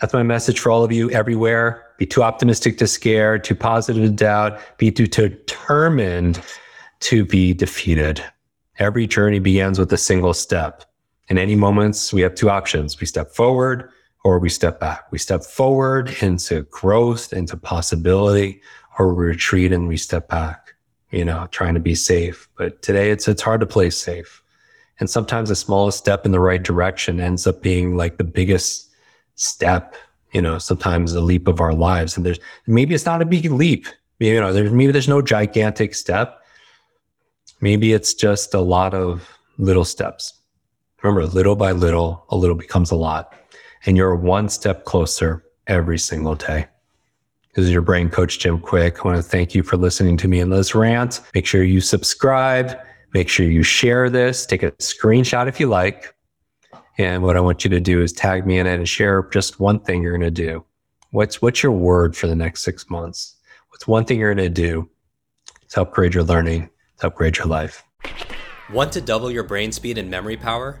That's 0.00 0.12
my 0.12 0.22
message 0.22 0.60
for 0.60 0.70
all 0.70 0.84
of 0.84 0.92
you 0.92 1.10
everywhere. 1.10 1.82
Be 1.98 2.06
too 2.06 2.22
optimistic 2.22 2.78
to 2.78 2.86
scare, 2.86 3.38
too 3.38 3.54
positive 3.54 4.02
to 4.02 4.10
doubt, 4.10 4.60
be 4.78 4.90
too 4.90 5.06
determined 5.06 6.40
to 7.00 7.24
be 7.24 7.54
defeated. 7.54 8.22
Every 8.78 9.06
journey 9.06 9.38
begins 9.38 9.78
with 9.78 9.92
a 9.92 9.96
single 9.96 10.34
step. 10.34 10.84
In 11.28 11.38
any 11.38 11.56
moments, 11.56 12.12
we 12.12 12.20
have 12.20 12.34
two 12.34 12.50
options. 12.50 13.00
We 13.00 13.06
step 13.06 13.32
forward 13.32 13.90
or 14.26 14.40
we 14.40 14.48
step 14.48 14.80
back. 14.80 15.06
We 15.12 15.18
step 15.18 15.44
forward 15.44 16.16
into 16.20 16.62
growth, 16.62 17.32
into 17.32 17.56
possibility, 17.56 18.60
or 18.98 19.14
we 19.14 19.24
retreat 19.24 19.72
and 19.72 19.86
we 19.86 19.96
step 19.96 20.28
back, 20.28 20.74
you 21.12 21.24
know, 21.24 21.46
trying 21.52 21.74
to 21.74 21.80
be 21.80 21.94
safe. 21.94 22.48
But 22.58 22.82
today 22.82 23.12
it's, 23.12 23.28
it's 23.28 23.40
hard 23.40 23.60
to 23.60 23.66
play 23.66 23.88
safe. 23.88 24.42
And 24.98 25.08
sometimes 25.08 25.48
the 25.48 25.54
smallest 25.54 25.98
step 25.98 26.26
in 26.26 26.32
the 26.32 26.40
right 26.40 26.60
direction 26.60 27.20
ends 27.20 27.46
up 27.46 27.62
being 27.62 27.96
like 27.96 28.18
the 28.18 28.24
biggest 28.24 28.90
step, 29.36 29.94
you 30.32 30.42
know, 30.42 30.58
sometimes 30.58 31.12
the 31.12 31.20
leap 31.20 31.46
of 31.46 31.60
our 31.60 31.72
lives. 31.72 32.16
And 32.16 32.26
there's 32.26 32.40
maybe 32.66 32.96
it's 32.96 33.06
not 33.06 33.22
a 33.22 33.26
big 33.26 33.44
leap. 33.52 33.86
You 34.18 34.40
know, 34.40 34.52
there's 34.52 34.72
maybe 34.72 34.90
there's 34.90 35.06
no 35.06 35.22
gigantic 35.22 35.94
step. 35.94 36.42
Maybe 37.60 37.92
it's 37.92 38.12
just 38.12 38.54
a 38.54 38.60
lot 38.60 38.92
of 38.92 39.38
little 39.56 39.84
steps. 39.84 40.34
Remember, 41.00 41.26
little 41.26 41.54
by 41.54 41.70
little, 41.70 42.24
a 42.30 42.36
little 42.36 42.56
becomes 42.56 42.90
a 42.90 42.96
lot 42.96 43.32
and 43.86 43.96
you're 43.96 44.14
one 44.14 44.48
step 44.48 44.84
closer 44.84 45.44
every 45.66 45.98
single 45.98 46.34
day. 46.34 46.66
This 47.54 47.64
is 47.64 47.70
your 47.70 47.82
brain 47.82 48.10
coach, 48.10 48.38
Jim 48.38 48.60
Kwik. 48.60 48.98
I 48.98 49.08
want 49.08 49.16
to 49.16 49.22
thank 49.22 49.54
you 49.54 49.62
for 49.62 49.76
listening 49.78 50.18
to 50.18 50.28
me 50.28 50.40
in 50.40 50.50
this 50.50 50.74
rant. 50.74 51.22
Make 51.34 51.46
sure 51.46 51.62
you 51.62 51.80
subscribe. 51.80 52.76
Make 53.14 53.30
sure 53.30 53.46
you 53.46 53.62
share 53.62 54.10
this. 54.10 54.44
Take 54.44 54.62
a 54.62 54.72
screenshot 54.72 55.48
if 55.48 55.58
you 55.58 55.68
like. 55.68 56.14
And 56.98 57.22
what 57.22 57.36
I 57.36 57.40
want 57.40 57.64
you 57.64 57.70
to 57.70 57.80
do 57.80 58.02
is 58.02 58.12
tag 58.12 58.46
me 58.46 58.58
in 58.58 58.66
it 58.66 58.74
and 58.74 58.88
share 58.88 59.28
just 59.32 59.58
one 59.58 59.80
thing 59.80 60.02
you're 60.02 60.12
going 60.12 60.20
to 60.20 60.30
do. 60.30 60.64
What's, 61.12 61.40
what's 61.40 61.62
your 61.62 61.72
word 61.72 62.14
for 62.16 62.26
the 62.26 62.34
next 62.34 62.62
six 62.62 62.90
months? 62.90 63.36
What's 63.70 63.86
one 63.86 64.04
thing 64.04 64.18
you're 64.18 64.34
going 64.34 64.52
to 64.52 64.62
do 64.62 64.90
to 65.70 65.82
upgrade 65.82 66.12
your 66.12 66.24
learning, 66.24 66.68
to 66.98 67.06
upgrade 67.06 67.38
your 67.38 67.46
life? 67.46 67.84
Want 68.70 68.92
to 68.92 69.00
double 69.00 69.30
your 69.30 69.44
brain 69.44 69.72
speed 69.72 69.96
and 69.96 70.10
memory 70.10 70.36
power? 70.36 70.80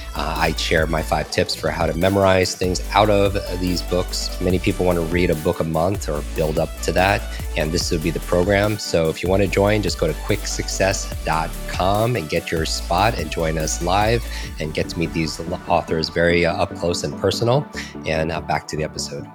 Uh, 0.15 0.35
I 0.37 0.53
share 0.53 0.87
my 0.87 1.01
five 1.01 1.29
tips 1.31 1.55
for 1.55 1.69
how 1.69 1.85
to 1.85 1.93
memorize 1.93 2.55
things 2.55 2.81
out 2.91 3.09
of 3.09 3.37
these 3.59 3.81
books. 3.81 4.39
Many 4.41 4.59
people 4.59 4.85
want 4.85 4.97
to 4.97 5.03
read 5.05 5.29
a 5.29 5.35
book 5.35 5.59
a 5.59 5.63
month 5.63 6.09
or 6.09 6.23
build 6.35 6.59
up 6.59 6.69
to 6.81 6.91
that, 6.93 7.21
and 7.57 7.71
this 7.71 7.91
would 7.91 8.03
be 8.03 8.11
the 8.11 8.19
program. 8.21 8.77
So 8.77 9.09
if 9.09 9.23
you 9.23 9.29
want 9.29 9.41
to 9.43 9.47
join, 9.47 9.81
just 9.81 9.99
go 9.99 10.07
to 10.07 10.13
kwiksuccess.com 10.13 12.15
and 12.15 12.29
get 12.29 12.51
your 12.51 12.65
spot 12.65 13.17
and 13.17 13.31
join 13.31 13.57
us 13.57 13.81
live 13.81 14.23
and 14.59 14.73
get 14.73 14.89
to 14.89 14.99
meet 14.99 15.13
these 15.13 15.39
authors 15.67 16.09
very 16.09 16.45
uh, 16.45 16.53
up 16.53 16.75
close 16.75 17.03
and 17.03 17.17
personal. 17.19 17.65
And 18.05 18.31
uh, 18.31 18.41
back 18.41 18.67
to 18.67 18.77
the 18.77 18.83
episode. 18.83 19.25